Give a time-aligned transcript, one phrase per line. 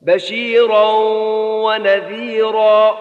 [0.00, 0.92] بشيرا
[1.64, 2.98] ونذيرا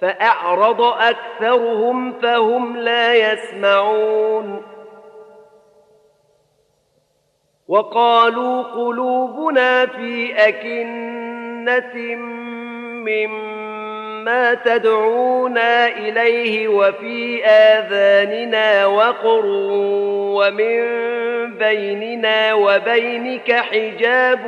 [0.00, 4.62] فأعرض أكثرهم فهم لا يسمعون.
[7.68, 12.16] وقالوا قلوبنا في أكنة
[13.04, 13.59] مما
[14.64, 19.46] تدعونا إليه وفي آذاننا وقر
[20.36, 20.80] ومن
[21.58, 24.40] بيننا وبينك حجاب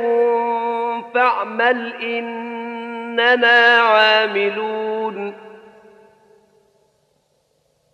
[1.13, 5.33] فاعمل إننا عاملون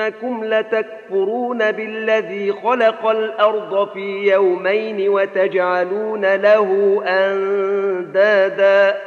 [0.00, 9.00] ائنكم لتكفرون بالذي خلق الأرض في يومين وتجعلون له أندادا.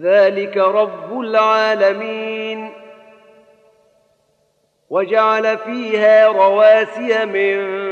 [0.00, 2.72] ذلك رب العالمين.
[4.90, 7.91] وجعل فيها رواسي من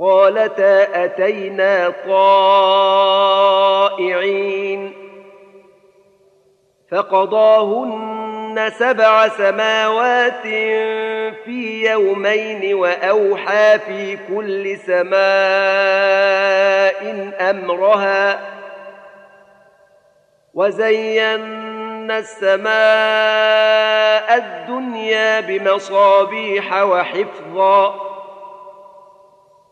[0.00, 1.92] قالتا أتينا
[3.88, 4.92] طائعين
[6.90, 10.42] فقضاهن سبع سماوات
[11.44, 15.18] في يومين وأوحى في كل سماء
[17.50, 18.40] أمرها
[20.54, 22.68] وزينا السماء
[24.36, 28.07] الدنيا بمصابيح وحفظا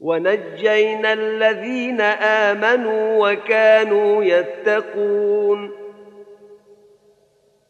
[0.00, 5.72] ونجينا الذين آمنوا وكانوا يتقون.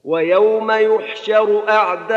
[0.05, 2.17] ويوم يحشر أعداء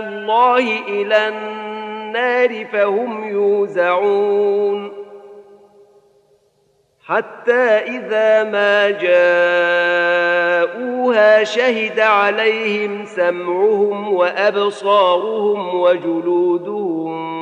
[0.00, 5.02] الله إلى النار فهم يوزعون.
[7.06, 8.90] حتى إذا ما
[10.70, 17.41] جاءوها شهد عليهم سمعهم وأبصارهم وجلودهم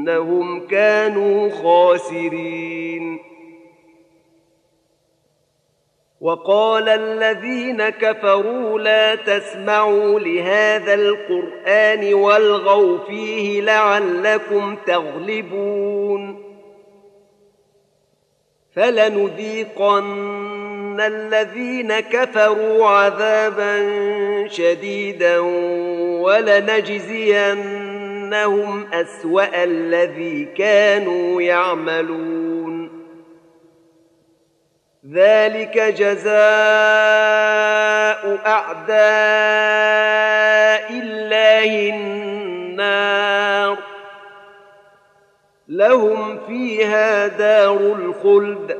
[0.00, 3.18] إنهم كانوا خاسرين.
[6.20, 16.50] وقال الذين كفروا لا تسمعوا لهذا القرآن والغوا فيه لعلكم تغلبون.
[18.76, 20.20] فلنذيقن
[21.00, 23.88] الذين كفروا عذابا
[24.48, 25.38] شديدا
[26.20, 27.79] ولنجزين
[28.30, 32.90] إنهم أسوأ الذي كانوا يعملون.
[35.12, 36.30] ذلك جزاء
[38.46, 39.00] أعداء
[40.92, 43.78] الله النار.
[45.68, 48.79] لهم فيها دار الخلد.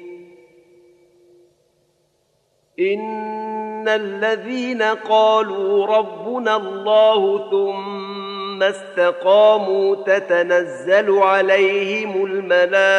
[2.81, 12.91] ان الذين قالوا ربنا الله ثم استقاموا تتنزل عليهم الملائكه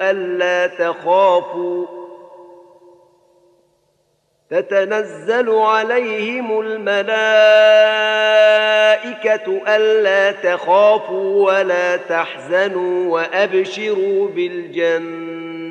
[0.00, 1.86] الا تخافوا
[4.50, 7.02] تتنزل عليهم الملائكه
[9.76, 15.31] الا تخافوا ولا تحزنوا وابشروا بالجنه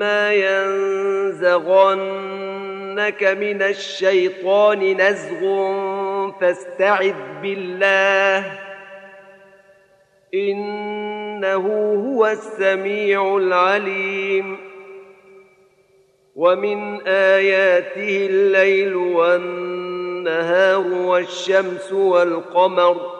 [0.00, 0.32] واما
[1.32, 2.04] ينزغنك
[3.24, 5.40] من الشيطان نزغ
[6.40, 8.58] فاستعذ بالله
[10.34, 11.66] انه
[12.06, 14.56] هو السميع العليم
[16.36, 23.19] ومن اياته الليل والنهار والشمس والقمر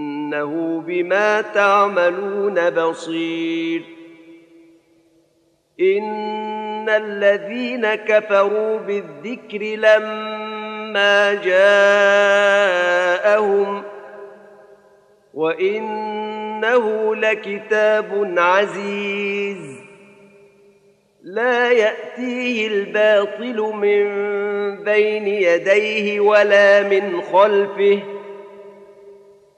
[0.31, 3.81] إنه بما تعملون بصير.
[5.79, 13.23] إن الذين كفروا بالذكر لما جاءهم
[15.33, 19.81] وإنه لكتاب عزيز.
[21.23, 24.03] لا يأتيه الباطل من
[24.83, 27.99] بين يديه ولا من خلفه.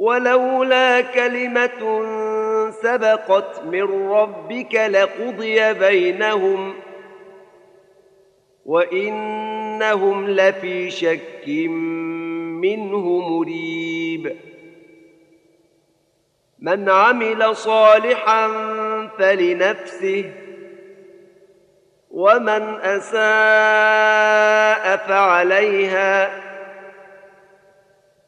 [0.00, 2.02] ولولا كلمة
[2.70, 6.74] سبقت من ربك لقضي بينهم
[8.64, 11.48] وإنهم لفي شك
[12.62, 14.36] منه مريب.
[16.58, 18.48] من عمل صالحا
[19.18, 20.30] فلنفسه
[22.10, 23.26] ومن أساء
[24.96, 26.49] فعليها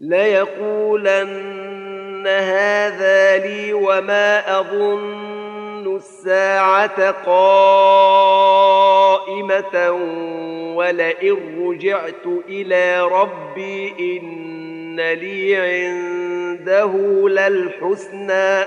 [0.00, 1.48] ليقولن
[2.26, 8.30] هذا لي وما أظن الساعة قائمة
[10.74, 16.92] ولئن رجعت إلى ربي إن لي عنده
[17.28, 18.64] للحسنى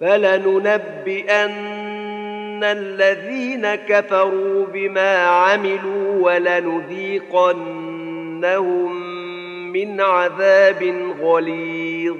[0.00, 1.78] فلننبئن
[2.64, 7.48] الذين كفروا بما عملوا ولنذيقنهم
[9.72, 10.82] من عذاب
[11.20, 12.16] غليظ.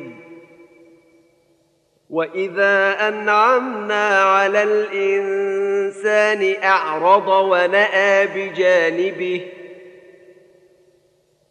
[2.10, 9.46] وإذا أنعمنا على الإنسان أعرض ونأى بجانبه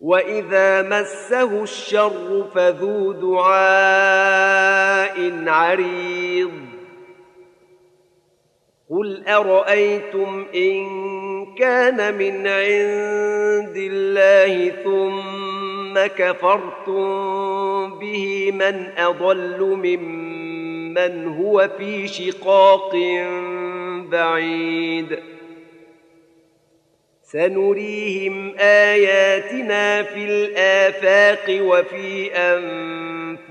[0.01, 4.67] وإذا مسه الشر فذو دعاء
[5.47, 6.51] عريض.
[8.89, 10.85] قل أرأيتم إن
[11.55, 15.56] كان من عند الله ثم
[16.05, 22.95] كفرتم به من أضل ممن من هو في شقاق
[24.09, 25.19] بعيد.
[27.23, 32.31] سنريهم آياتنا في الآفاق وفي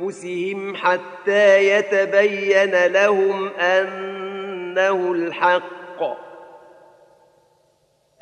[0.01, 6.03] أنفسهم حتى يتبين لهم أنه الحق.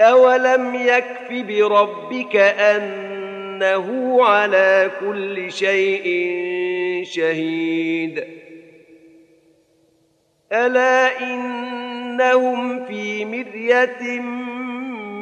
[0.01, 2.37] أولم يكف بربك
[3.55, 6.05] انه على كل شيء
[7.05, 8.25] شهيد.
[10.53, 14.21] الا انهم في مريه